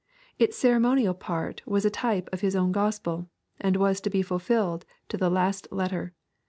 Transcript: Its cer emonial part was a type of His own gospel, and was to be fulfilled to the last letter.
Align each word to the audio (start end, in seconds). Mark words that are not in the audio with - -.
Its 0.39 0.57
cer 0.57 0.77
emonial 0.79 1.13
part 1.13 1.61
was 1.67 1.85
a 1.85 1.91
type 1.91 2.27
of 2.33 2.41
His 2.41 2.55
own 2.55 2.71
gospel, 2.71 3.29
and 3.59 3.75
was 3.77 4.01
to 4.01 4.09
be 4.09 4.23
fulfilled 4.23 4.83
to 5.09 5.15
the 5.15 5.29
last 5.29 5.67
letter. 5.69 6.15